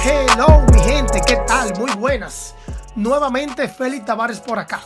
Hello, 0.00 0.64
mi 0.72 0.78
gente, 0.78 1.20
¿qué 1.26 1.36
tal? 1.48 1.76
Muy 1.76 1.90
buenas. 1.92 2.54
Nuevamente 2.94 3.66
Félix 3.68 4.06
Tavares 4.06 4.38
por 4.38 4.60
acá. 4.60 4.80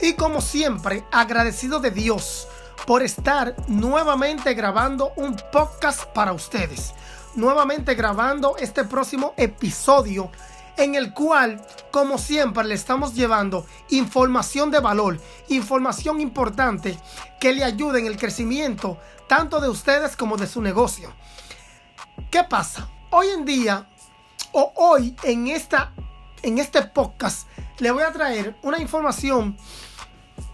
Y 0.00 0.14
como 0.14 0.40
siempre, 0.40 1.04
agradecido 1.12 1.80
de 1.80 1.90
Dios 1.90 2.48
por 2.86 3.02
estar 3.02 3.54
nuevamente 3.68 4.54
grabando 4.54 5.12
un 5.16 5.36
podcast 5.52 6.04
para 6.14 6.32
ustedes. 6.32 6.94
Nuevamente 7.34 7.94
grabando 7.94 8.56
este 8.56 8.84
próximo 8.84 9.34
episodio 9.36 10.30
en 10.78 10.94
el 10.94 11.12
cual, 11.12 11.60
como 11.90 12.16
siempre, 12.16 12.64
le 12.64 12.74
estamos 12.74 13.14
llevando 13.14 13.66
información 13.90 14.70
de 14.70 14.80
valor, 14.80 15.20
información 15.48 16.22
importante 16.22 16.98
que 17.38 17.52
le 17.52 17.64
ayude 17.64 18.00
en 18.00 18.06
el 18.06 18.16
crecimiento 18.16 18.96
tanto 19.26 19.60
de 19.60 19.68
ustedes 19.68 20.16
como 20.16 20.38
de 20.38 20.46
su 20.46 20.62
negocio. 20.62 21.12
¿Qué 22.30 22.44
pasa? 22.44 22.88
Hoy 23.10 23.28
en 23.28 23.44
día, 23.44 23.88
hoy 24.76 25.16
en, 25.22 25.48
esta, 25.48 25.92
en 26.42 26.58
este 26.58 26.82
podcast, 26.82 27.48
le 27.78 27.90
voy 27.90 28.02
a 28.02 28.12
traer 28.12 28.56
una 28.62 28.80
información 28.80 29.56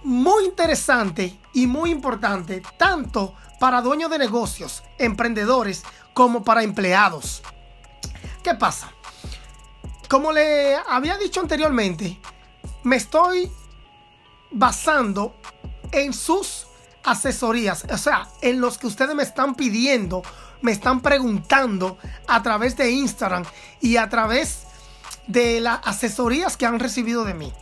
muy 0.02 0.44
interesante 0.44 1.38
y 1.52 1.66
muy 1.66 1.90
importante, 1.90 2.62
tanto 2.76 3.34
para 3.58 3.80
dueños 3.80 4.10
de 4.10 4.18
negocios, 4.18 4.82
emprendedores, 4.98 5.82
como 6.12 6.44
para 6.44 6.62
empleados. 6.62 7.42
¿Qué 8.42 8.54
pasa? 8.54 8.92
Como 10.08 10.32
le 10.32 10.76
había 10.88 11.16
dicho 11.16 11.40
anteriormente, 11.40 12.20
me 12.82 12.96
estoy 12.96 13.50
basando 14.50 15.34
en 15.90 16.12
sus 16.12 16.66
asesorías, 17.04 17.84
o 17.90 17.98
sea, 17.98 18.28
en 18.40 18.60
los 18.60 18.78
que 18.78 18.86
ustedes 18.86 19.14
me 19.14 19.22
están 19.22 19.54
pidiendo, 19.54 20.22
me 20.62 20.72
están 20.72 21.00
preguntando 21.00 21.98
a 22.26 22.42
través 22.42 22.76
de 22.76 22.90
Instagram 22.90 23.44
y 23.80 23.98
a 23.98 24.08
través 24.08 24.64
de 25.26 25.60
las 25.60 25.80
asesorías 25.84 26.56
que 26.56 26.66
han 26.66 26.80
recibido 26.80 27.24
de 27.24 27.34
mí. 27.34 27.52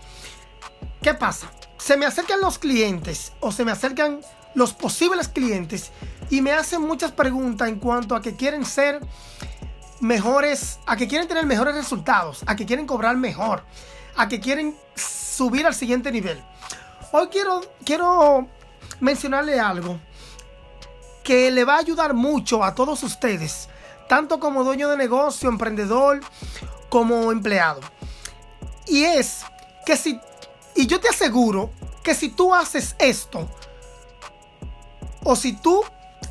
¿Qué 1.02 1.14
pasa? 1.14 1.50
Se 1.78 1.96
me 1.96 2.06
acercan 2.06 2.40
los 2.40 2.58
clientes 2.58 3.32
o 3.40 3.50
se 3.50 3.64
me 3.64 3.72
acercan 3.72 4.20
los 4.54 4.72
posibles 4.72 5.28
clientes 5.28 5.90
y 6.30 6.40
me 6.40 6.52
hacen 6.52 6.82
muchas 6.82 7.10
preguntas 7.10 7.68
en 7.68 7.80
cuanto 7.80 8.14
a 8.14 8.22
que 8.22 8.36
quieren 8.36 8.64
ser 8.64 9.00
mejores, 10.00 10.78
a 10.86 10.96
que 10.96 11.08
quieren 11.08 11.26
tener 11.26 11.46
mejores 11.46 11.74
resultados, 11.74 12.44
a 12.46 12.54
que 12.54 12.66
quieren 12.66 12.86
cobrar 12.86 13.16
mejor, 13.16 13.64
a 14.16 14.28
que 14.28 14.40
quieren 14.40 14.76
subir 14.94 15.66
al 15.66 15.74
siguiente 15.74 16.12
nivel. 16.12 16.40
Hoy 17.12 17.28
quiero, 17.28 17.60
quiero 17.84 18.48
mencionarle 19.00 19.58
algo 19.60 19.98
que 21.22 21.50
le 21.50 21.64
va 21.64 21.76
a 21.76 21.80
ayudar 21.80 22.14
mucho 22.14 22.64
a 22.64 22.74
todos 22.74 23.02
ustedes, 23.02 23.68
tanto 24.08 24.40
como 24.40 24.64
dueño 24.64 24.88
de 24.88 24.96
negocio, 24.96 25.48
emprendedor, 25.48 26.20
como 26.88 27.32
empleado. 27.32 27.80
Y 28.86 29.04
es 29.04 29.44
que 29.86 29.96
si, 29.96 30.20
y 30.74 30.86
yo 30.86 31.00
te 31.00 31.08
aseguro 31.08 31.70
que 32.02 32.14
si 32.14 32.28
tú 32.28 32.54
haces 32.54 32.96
esto, 32.98 33.48
o 35.24 35.36
si 35.36 35.52
tú 35.52 35.82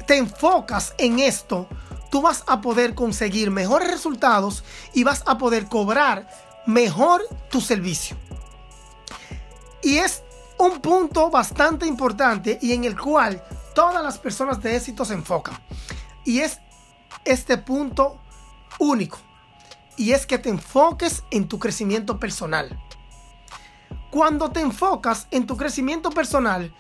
te 0.06 0.18
enfocas 0.18 0.94
en 0.98 1.20
esto, 1.20 1.68
tú 2.10 2.22
vas 2.22 2.44
a 2.48 2.62
poder 2.62 2.94
conseguir 2.94 3.52
mejores 3.52 3.90
resultados 3.90 4.64
y 4.94 5.04
vas 5.04 5.24
a 5.26 5.38
poder 5.38 5.68
cobrar 5.68 6.28
mejor 6.66 7.26
tu 7.50 7.62
servicio. 7.62 8.18
Y 9.82 9.98
es 9.98 10.24
un 10.62 10.80
punto 10.80 11.32
bastante 11.32 11.88
importante 11.88 12.60
y 12.62 12.74
en 12.74 12.84
el 12.84 13.00
cual 13.00 13.44
todas 13.74 14.04
las 14.04 14.20
personas 14.20 14.62
de 14.62 14.76
éxito 14.76 15.04
se 15.06 15.16
enfocan. 15.16 15.58
Y 16.24 16.42
es 16.42 16.60
este 17.26 17.58
punto 17.58 18.20
único. 18.78 19.18
Y 19.98 20.12
es 20.12 20.28
que 20.28 20.38
te 20.38 20.50
enfoques 20.50 21.24
en 21.32 21.48
tu 21.48 21.58
crecimiento 21.58 22.20
personal. 22.20 22.80
Cuando 24.12 24.52
te 24.52 24.60
enfocas 24.60 25.28
en 25.32 25.48
tu 25.48 25.58
crecimiento 25.58 26.12
personal, 26.12 26.72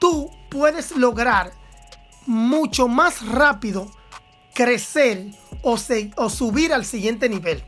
tú 0.00 0.28
puedes 0.50 0.96
lograr 0.96 1.52
mucho 2.26 2.88
más 2.88 3.24
rápido 3.24 3.88
crecer 4.52 5.30
o, 5.62 5.78
subir 6.28 6.72
al 6.72 6.84
siguiente 6.84 7.28
nivel. 7.28 7.64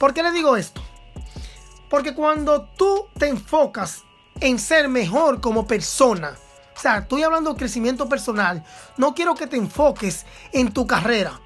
¿Por 0.00 0.12
qué 0.12 0.24
le 0.24 0.32
digo 0.32 0.56
esto? 0.56 0.82
Porque 1.88 2.14
cuando 2.14 2.64
tú 2.76 3.06
te 3.16 3.28
enfocas 3.28 4.05
en 4.40 4.58
ser 4.58 4.88
mejor 4.88 5.40
como 5.40 5.66
persona, 5.66 6.36
o 6.76 6.80
sea, 6.80 6.98
estoy 6.98 7.22
hablando 7.22 7.52
de 7.52 7.58
crecimiento 7.58 8.08
personal, 8.08 8.62
no 8.96 9.14
quiero 9.14 9.34
que 9.34 9.46
te 9.46 9.56
enfoques 9.56 10.26
en 10.52 10.72
tu 10.72 10.86
carrera. 10.86 11.40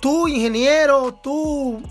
Tú 0.00 0.26
ingeniero, 0.26 1.14
tú 1.14 1.82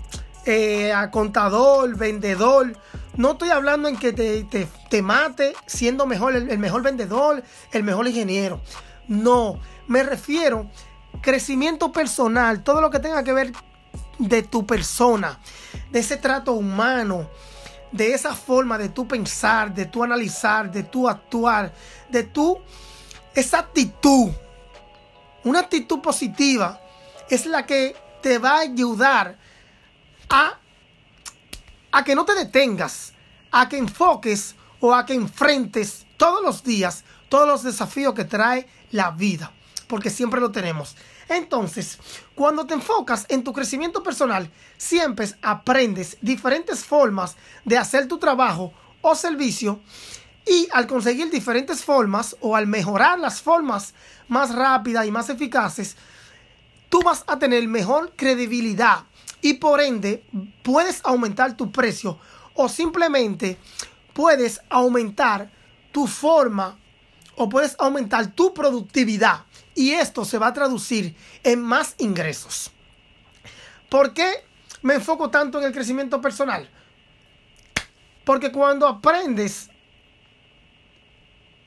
eh, 0.44 0.92
contador, 1.12 1.96
vendedor, 1.96 2.76
no 3.16 3.32
estoy 3.32 3.50
hablando 3.50 3.88
en 3.88 3.96
que 3.96 4.12
te, 4.12 5.02
mate 5.02 5.54
siendo 5.66 6.06
mejor, 6.06 6.34
el 6.34 6.58
mejor 6.58 6.82
vendedor, 6.82 7.44
el 7.72 7.84
mejor 7.84 8.08
ingeniero. 8.08 8.60
No, 9.06 9.60
me 9.86 10.02
refiero 10.02 10.68
crecimiento 11.20 11.92
personal, 11.92 12.62
todo 12.62 12.80
lo 12.80 12.90
que 12.90 12.98
tenga 12.98 13.22
que 13.22 13.32
ver 13.32 13.52
de 14.18 14.42
tu 14.42 14.66
persona, 14.66 15.38
de 15.90 16.00
ese 16.00 16.16
trato 16.16 16.52
humano, 16.52 17.28
de 17.94 18.12
esa 18.12 18.34
forma 18.34 18.76
de 18.76 18.88
tu 18.88 19.06
pensar, 19.06 19.72
de 19.72 19.86
tu 19.86 20.02
analizar, 20.02 20.70
de 20.70 20.82
tu 20.82 21.08
actuar, 21.08 21.72
de 22.10 22.24
tu 22.24 22.58
esa 23.34 23.60
actitud. 23.60 24.30
Una 25.44 25.60
actitud 25.60 26.00
positiva 26.00 26.80
es 27.30 27.46
la 27.46 27.64
que 27.64 27.94
te 28.20 28.38
va 28.38 28.56
a 28.56 28.60
ayudar 28.60 29.36
a, 30.28 30.58
a 31.92 32.04
que 32.04 32.14
no 32.14 32.24
te 32.24 32.34
detengas, 32.34 33.12
a 33.50 33.68
que 33.68 33.78
enfoques 33.78 34.56
o 34.80 34.92
a 34.92 35.06
que 35.06 35.14
enfrentes 35.14 36.06
todos 36.16 36.42
los 36.42 36.64
días 36.64 37.04
todos 37.34 37.48
los 37.48 37.62
desafíos 37.64 38.14
que 38.14 38.24
trae 38.24 38.68
la 38.92 39.10
vida, 39.10 39.50
porque 39.86 40.10
siempre 40.10 40.40
lo 40.40 40.50
tenemos. 40.50 40.96
Entonces, 41.28 41.98
cuando 42.34 42.66
te 42.66 42.74
enfocas 42.74 43.26
en 43.28 43.44
tu 43.44 43.52
crecimiento 43.52 44.02
personal, 44.02 44.50
siempre 44.76 45.28
aprendes 45.42 46.16
diferentes 46.20 46.84
formas 46.84 47.36
de 47.64 47.78
hacer 47.78 48.08
tu 48.08 48.18
trabajo 48.18 48.72
o 49.00 49.14
servicio 49.14 49.80
y 50.46 50.68
al 50.72 50.86
conseguir 50.86 51.30
diferentes 51.30 51.84
formas 51.84 52.36
o 52.40 52.56
al 52.56 52.66
mejorar 52.66 53.18
las 53.18 53.40
formas 53.40 53.94
más 54.28 54.54
rápidas 54.54 55.06
y 55.06 55.10
más 55.10 55.30
eficaces, 55.30 55.96
tú 56.88 57.00
vas 57.02 57.24
a 57.26 57.38
tener 57.38 57.66
mejor 57.68 58.12
credibilidad 58.16 59.04
y 59.40 59.54
por 59.54 59.80
ende 59.80 60.24
puedes 60.62 61.00
aumentar 61.04 61.56
tu 61.56 61.70
precio 61.72 62.18
o 62.54 62.68
simplemente 62.68 63.58
puedes 64.12 64.60
aumentar 64.70 65.50
tu 65.92 66.06
forma 66.06 66.78
o 67.36 67.48
puedes 67.48 67.76
aumentar 67.78 68.32
tu 68.32 68.54
productividad 68.54 69.44
y 69.74 69.92
esto 69.92 70.24
se 70.24 70.38
va 70.38 70.48
a 70.48 70.52
traducir 70.52 71.16
en 71.42 71.60
más 71.60 71.94
ingresos. 71.98 72.70
¿Por 73.88 74.14
qué 74.14 74.44
me 74.82 74.94
enfoco 74.94 75.30
tanto 75.30 75.58
en 75.58 75.64
el 75.64 75.72
crecimiento 75.72 76.20
personal? 76.20 76.68
Porque 78.24 78.50
cuando 78.52 78.86
aprendes 78.86 79.70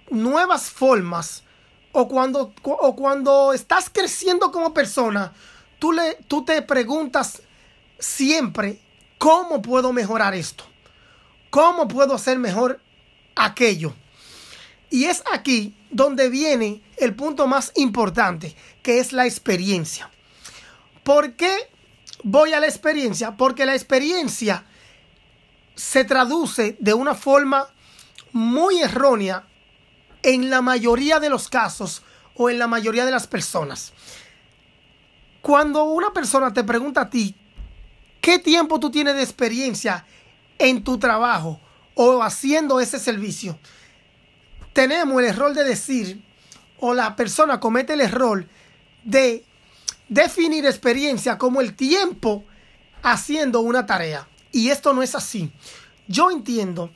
nuevas 0.10 0.70
formas 0.70 1.44
o 1.92 2.08
cuando, 2.08 2.54
o 2.64 2.96
cuando 2.96 3.54
estás 3.54 3.90
creciendo 3.90 4.52
como 4.52 4.74
persona, 4.74 5.34
tú, 5.80 5.92
le, 5.92 6.16
tú 6.28 6.44
te 6.44 6.62
preguntas 6.62 7.42
siempre, 8.00 8.80
¿cómo 9.18 9.62
puedo 9.62 9.94
mejorar 9.94 10.34
esto? 10.34 10.64
¿Cómo 11.50 11.88
puedo 11.88 12.14
hacer 12.14 12.40
mejor 12.40 12.80
aquello? 13.36 13.94
Y 14.90 15.06
es 15.06 15.24
aquí 15.32 15.76
donde 15.92 16.30
viene 16.30 16.82
el 16.98 17.16
punto 17.16 17.48
más 17.48 17.72
importante, 17.76 18.56
que 18.82 19.00
es 19.00 19.14
la 19.14 19.26
experiencia. 19.26 20.10
¿Por 21.04 21.34
qué 21.34 21.70
voy 22.24 22.54
a 22.54 22.60
la 22.60 22.68
experiencia? 22.68 23.36
Porque 23.36 23.66
la 23.66 23.74
experiencia 23.76 24.66
se 25.76 26.04
traduce 26.04 26.78
de 26.80 26.94
una 26.94 27.16
forma 27.16 27.68
muy 28.32 28.80
errónea 28.82 29.46
en 30.24 30.50
la 30.50 30.62
mayoría 30.62 31.20
de 31.20 31.30
los 31.30 31.48
casos 31.50 32.02
o 32.36 32.50
en 32.50 32.60
la 32.60 32.68
mayoría 32.68 33.06
de 33.06 33.12
las 33.12 33.28
personas. 33.28 33.94
Cuando 35.42 35.84
una 35.84 36.12
persona 36.12 36.52
te 36.52 36.64
pregunta 36.64 37.02
a 37.02 37.10
ti, 37.10 37.36
¿qué 38.20 38.40
tiempo 38.40 38.80
tú 38.80 38.90
tienes 38.92 39.16
de 39.16 39.24
experiencia 39.24 40.06
en 40.58 40.84
tu 40.84 40.98
trabajo 40.98 41.60
o 41.96 42.22
haciendo 42.22 42.80
ese 42.80 43.00
servicio? 43.00 43.58
Tenemos 44.78 45.20
el 45.20 45.30
error 45.30 45.56
de 45.56 45.64
decir, 45.64 46.24
o 46.80 46.94
la 46.94 47.16
persona 47.16 47.60
comete 47.60 47.94
el 47.94 48.02
error 48.02 48.46
de 49.04 49.44
definir 50.08 50.68
experiencia 50.68 51.40
como 51.40 51.62
el 51.62 51.76
tiempo 51.76 52.46
haciendo 53.02 53.62
una 53.62 53.88
tarea. 53.88 54.28
Y 54.52 54.70
esto 54.70 54.94
no 54.94 55.02
es 55.02 55.16
así. 55.16 55.52
Yo 56.08 56.30
entiendo 56.30 56.92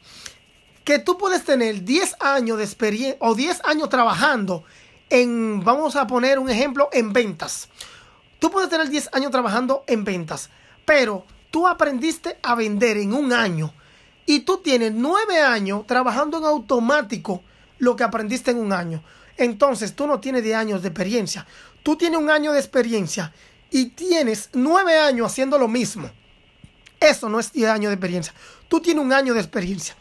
que 0.84 1.00
tú 1.00 1.18
puedes 1.18 1.44
tener 1.44 1.84
10 1.84 2.18
años 2.20 2.60
de 2.60 2.66
experiencia 2.66 3.18
o 3.20 3.34
10 3.34 3.62
años 3.64 3.90
trabajando 3.90 4.64
en, 5.10 5.64
vamos 5.64 5.96
a 5.96 6.06
poner 6.06 6.38
un 6.38 6.52
ejemplo, 6.52 6.88
en 6.94 7.12
ventas. 7.14 7.68
Tú 8.38 8.52
puedes 8.52 8.70
tener 8.70 8.90
10 8.90 9.10
años 9.14 9.32
trabajando 9.32 9.84
en 9.88 10.04
ventas, 10.04 10.52
Pero 10.86 11.26
tú 11.50 11.68
aprendiste 11.68 12.38
a 12.44 12.54
vender 12.54 12.98
en 12.98 13.16
un 13.16 13.34
año 13.34 13.74
y 14.28 14.42
tú 14.42 14.58
tienes 14.58 14.94
nueve 14.94 15.42
años 15.42 15.88
trabajando 15.88 16.38
en 16.38 16.46
automático 16.46 17.42
lo 17.82 17.96
que 17.96 18.04
aprendiste 18.04 18.52
en 18.52 18.60
un 18.60 18.72
año. 18.72 19.04
Entonces 19.38 19.96
tú 19.96 20.06
no 20.06 20.20
tienes 20.20 20.44
10 20.44 20.56
años 20.56 20.82
de 20.84 20.90
experiencia. 20.90 21.48
Tú 21.82 21.96
tienes 21.96 22.20
un 22.20 22.30
año 22.30 22.54
de 22.54 22.60
experiencia 22.60 23.34
y 23.72 23.88
tienes 23.88 24.50
nueve 24.54 25.00
años 25.00 25.32
haciendo 25.32 25.58
lo 25.58 25.68
mismo. 25.68 26.10
Eso 27.00 27.28
no 27.28 27.40
es 27.40 27.52
10 27.52 27.72
años 27.72 27.90
de 27.90 27.96
experiencia. 27.96 28.34
Tú 28.68 28.80
tienes 28.80 29.04
un 29.04 29.12
año 29.12 29.34
de 29.34 29.40
experiencia. 29.40 29.96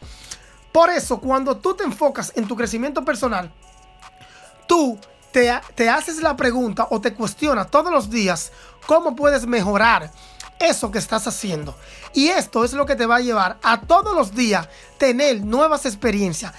Por 0.71 0.91
eso, 0.91 1.19
cuando 1.19 1.57
tú 1.57 1.73
te 1.73 1.83
enfocas 1.83 2.31
en 2.35 2.47
tu 2.47 2.55
crecimiento 2.55 3.03
personal, 3.03 3.51
tú 4.67 4.99
te, 5.31 5.51
te 5.73 5.89
haces 5.89 6.21
la 6.21 6.35
pregunta 6.35 6.87
o 6.91 7.01
te 7.01 7.15
cuestionas 7.15 7.71
todos 7.71 7.91
los 7.91 8.11
días 8.11 8.51
cómo 8.85 9.15
puedes 9.15 9.47
mejorar 9.47 10.11
eso 10.59 10.91
que 10.91 10.99
estás 10.99 11.25
haciendo. 11.25 11.75
Y 12.13 12.27
esto 12.27 12.63
es 12.63 12.73
lo 12.73 12.85
que 12.85 12.95
te 12.95 13.07
va 13.07 13.15
a 13.15 13.21
llevar 13.21 13.57
a 13.63 13.81
todos 13.81 14.15
los 14.15 14.35
días 14.35 14.69
tener 14.99 15.43
nuevas 15.43 15.87
experiencias. 15.87 16.53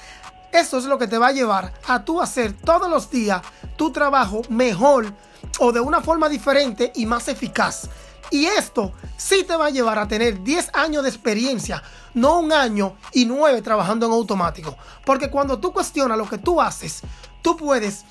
Eso 0.52 0.78
es 0.78 0.84
lo 0.84 0.98
que 0.98 1.08
te 1.08 1.16
va 1.16 1.28
a 1.28 1.32
llevar 1.32 1.72
a 1.88 2.04
tú 2.04 2.20
hacer 2.20 2.52
todos 2.52 2.90
los 2.90 3.10
días 3.10 3.40
tu 3.76 3.90
trabajo 3.90 4.42
mejor 4.50 5.14
o 5.58 5.72
de 5.72 5.80
una 5.80 6.02
forma 6.02 6.28
diferente 6.28 6.92
y 6.94 7.06
más 7.06 7.28
eficaz. 7.28 7.88
Y 8.30 8.46
esto 8.46 8.92
sí 9.16 9.44
te 9.44 9.56
va 9.56 9.66
a 9.66 9.70
llevar 9.70 9.98
a 9.98 10.08
tener 10.08 10.42
10 10.42 10.70
años 10.74 11.02
de 11.02 11.08
experiencia, 11.08 11.82
no 12.14 12.40
un 12.40 12.52
año 12.52 12.96
y 13.12 13.24
9 13.24 13.60
trabajando 13.62 14.06
en 14.06 14.12
automático. 14.12 14.76
Porque 15.04 15.30
cuando 15.30 15.58
tú 15.58 15.72
cuestionas 15.72 16.18
lo 16.18 16.28
que 16.28 16.38
tú 16.38 16.60
haces, 16.60 17.02
tú 17.42 17.56
puedes 17.56 18.04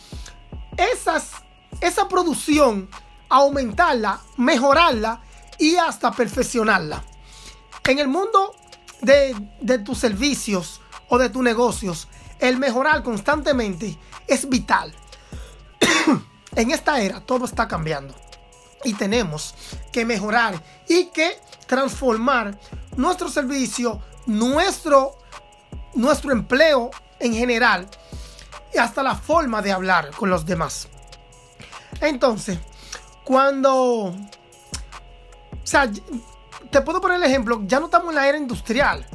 esas, 0.77 1.31
esa 1.79 2.07
producción 2.07 2.89
aumentarla, 3.29 4.19
mejorarla 4.37 5.21
y 5.57 5.75
hasta 5.75 6.11
perfeccionarla. 6.11 7.03
En 7.83 7.99
el 7.99 8.07
mundo 8.07 8.55
de, 9.01 9.35
de 9.61 9.79
tus 9.79 9.97
servicios 9.97 10.81
o 11.07 11.17
de 11.17 11.29
tus 11.29 11.41
negocios, 11.41 12.07
el 12.41 12.57
mejorar 12.57 13.03
constantemente 13.03 13.97
es 14.27 14.49
vital. 14.49 14.93
en 16.55 16.71
esta 16.71 16.99
era 16.99 17.21
todo 17.21 17.45
está 17.45 17.67
cambiando 17.67 18.13
y 18.83 18.93
tenemos 18.93 19.55
que 19.93 20.03
mejorar 20.03 20.61
y 20.89 21.05
que 21.05 21.39
transformar 21.67 22.59
nuestro 22.97 23.29
servicio, 23.29 24.01
nuestro, 24.25 25.17
nuestro 25.93 26.31
empleo 26.33 26.91
en 27.19 27.33
general 27.33 27.87
y 28.73 28.79
hasta 28.79 29.03
la 29.03 29.15
forma 29.15 29.61
de 29.61 29.71
hablar 29.71 30.11
con 30.11 30.29
los 30.29 30.45
demás. 30.45 30.87
Entonces, 32.01 32.57
cuando 33.23 34.15
o 35.63 35.67
sea, 35.67 35.89
te 36.71 36.81
puedo 36.81 36.99
poner 36.99 37.17
el 37.17 37.23
ejemplo, 37.23 37.61
ya 37.65 37.79
no 37.79 37.85
estamos 37.85 38.09
en 38.09 38.15
la 38.15 38.27
era 38.27 38.37
industrial, 38.37 39.05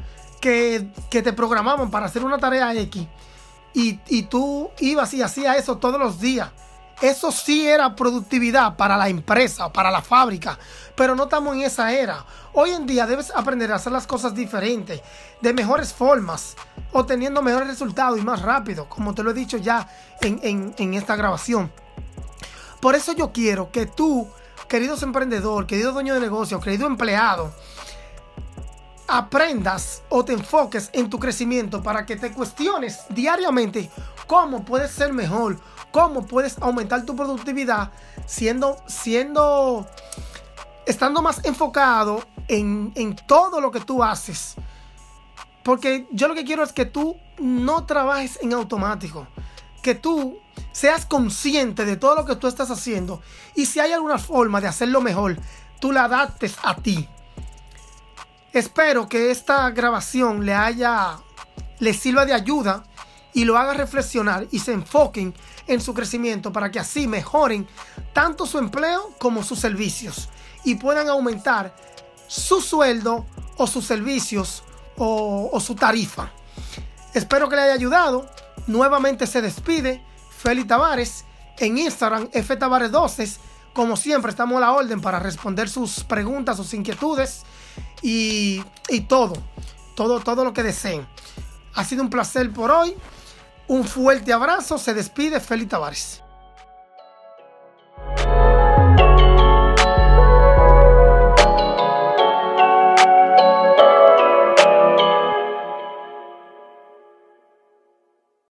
que, 0.40 0.88
te 1.10 1.32
programaban 1.32 1.90
para 1.90 2.06
hacer 2.06 2.24
una 2.24 2.38
tarea 2.38 2.74
X 2.74 3.06
y, 3.74 4.22
tú 4.24 4.70
ibas 4.78 5.12
y 5.14 5.22
hacías 5.22 5.56
eso 5.56 5.76
todos 5.78 6.00
los 6.00 6.20
días. 6.20 6.50
Eso 7.02 7.30
sí 7.30 7.68
era 7.68 7.94
productividad 7.94 8.76
para 8.76 8.96
la 8.96 9.10
empresa, 9.10 9.70
para 9.70 9.90
la 9.90 10.00
fábrica, 10.00 10.58
pero 10.94 11.14
no 11.14 11.24
estamos 11.24 11.54
en 11.54 11.60
esa 11.60 11.92
era. 11.92 12.24
Hoy 12.54 12.70
en 12.70 12.86
día 12.86 13.06
debes 13.06 13.30
aprender 13.36 13.70
a 13.70 13.76
hacer 13.76 13.92
las 13.92 14.06
cosas 14.06 14.34
diferentes, 14.34 15.02
de 15.42 15.52
mejores 15.52 15.92
formas, 15.92 16.56
obteniendo 16.92 17.42
mejores 17.42 17.68
resultados 17.68 18.18
y 18.18 18.22
más 18.22 18.40
rápido, 18.40 18.88
como 18.88 19.14
te 19.14 19.22
lo 19.22 19.32
he 19.32 19.34
dicho 19.34 19.58
ya 19.58 19.86
en 20.22 20.94
esta 20.94 21.16
grabación. 21.16 21.70
Por 22.80 22.94
eso 22.94 23.12
yo 23.12 23.30
quiero 23.30 23.70
que 23.70 23.84
tú 23.84 24.28
queridos 24.68 25.02
emprendedor, 25.02 25.66
querido 25.66 25.92
dueño 25.92 26.14
de 26.14 26.20
negocio, 26.20 26.60
querido 26.60 26.86
empleado, 26.86 27.52
aprendas 29.08 30.02
o 30.08 30.24
te 30.24 30.32
enfoques 30.32 30.90
en 30.92 31.08
tu 31.08 31.18
crecimiento 31.18 31.82
para 31.82 32.04
que 32.06 32.16
te 32.16 32.32
cuestiones 32.32 33.00
diariamente 33.10 33.90
cómo 34.26 34.64
puedes 34.64 34.90
ser 34.90 35.12
mejor, 35.12 35.60
cómo 35.90 36.26
puedes 36.26 36.58
aumentar 36.60 37.04
tu 37.04 37.14
productividad 37.14 37.92
siendo, 38.26 38.76
siendo, 38.86 39.86
estando 40.86 41.22
más 41.22 41.44
enfocado 41.44 42.24
en, 42.48 42.92
en 42.94 43.16
todo 43.16 43.60
lo 43.60 43.70
que 43.70 43.80
tú 43.80 44.02
haces. 44.02 44.56
Porque 45.62 46.06
yo 46.12 46.28
lo 46.28 46.34
que 46.34 46.44
quiero 46.44 46.62
es 46.62 46.72
que 46.72 46.84
tú 46.84 47.16
no 47.38 47.86
trabajes 47.86 48.38
en 48.40 48.52
automático, 48.52 49.26
que 49.82 49.94
tú 49.94 50.38
seas 50.72 51.06
consciente 51.06 51.84
de 51.84 51.96
todo 51.96 52.14
lo 52.14 52.24
que 52.24 52.36
tú 52.36 52.46
estás 52.46 52.70
haciendo 52.70 53.20
y 53.54 53.66
si 53.66 53.80
hay 53.80 53.92
alguna 53.92 54.18
forma 54.18 54.60
de 54.60 54.68
hacerlo 54.68 55.00
mejor, 55.00 55.38
tú 55.80 55.92
la 55.92 56.04
adaptes 56.04 56.56
a 56.62 56.76
ti. 56.76 57.08
Espero 58.52 59.08
que 59.08 59.30
esta 59.30 59.68
grabación 59.70 60.46
le 60.46 60.54
haya, 60.54 61.18
le 61.78 61.92
sirva 61.92 62.24
de 62.24 62.32
ayuda 62.32 62.84
y 63.34 63.44
lo 63.44 63.58
haga 63.58 63.74
reflexionar 63.74 64.46
y 64.50 64.60
se 64.60 64.72
enfoquen 64.72 65.34
en 65.66 65.80
su 65.80 65.92
crecimiento 65.92 66.52
para 66.52 66.70
que 66.70 66.78
así 66.78 67.06
mejoren 67.06 67.68
tanto 68.12 68.46
su 68.46 68.58
empleo 68.58 69.10
como 69.18 69.42
sus 69.42 69.58
servicios 69.58 70.30
y 70.64 70.76
puedan 70.76 71.08
aumentar 71.08 71.76
su 72.28 72.60
sueldo 72.60 73.26
o 73.56 73.66
sus 73.66 73.84
servicios 73.84 74.62
o, 74.96 75.60
su 75.60 75.74
tarifa. 75.74 76.30
Espero 77.12 77.48
que 77.48 77.56
le 77.56 77.62
haya 77.62 77.74
ayudado. 77.74 78.26
Nuevamente 78.66 79.26
se 79.26 79.42
despide 79.42 80.02
Félix 80.30 80.68
Tavares. 80.68 81.24
En 81.58 81.78
Instagram, 81.78 82.28
F 82.32 82.56
Tavares 82.56 82.90
12. 82.90 83.38
Como 83.72 83.96
siempre, 83.96 84.30
estamos 84.30 84.56
a 84.56 84.60
la 84.60 84.72
orden 84.72 85.00
para 85.00 85.18
responder 85.18 85.68
sus 85.68 86.04
preguntas, 86.04 86.56
sus 86.56 86.72
inquietudes 86.74 87.44
y, 88.08 89.00
todo, 89.08 89.34
todo, 89.96 90.20
todo 90.20 90.44
lo 90.44 90.52
que 90.52 90.62
deseen. 90.62 91.06
Ha 91.74 91.84
sido 91.84 92.02
un 92.02 92.10
placer 92.10 92.52
por 92.52 92.70
hoy. 92.70 92.94
Un 93.66 93.84
fuerte 93.84 94.32
abrazo. 94.32 94.78
Se 94.78 94.94
despide 94.94 95.40
Félix 95.40 95.70
Tavares. 95.70 96.22